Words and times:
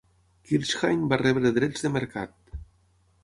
Kirchhain 0.51 1.03
va 1.11 1.19
rebre 1.21 1.51
drets 1.59 1.85
de 1.87 1.91
mercat. 1.99 2.33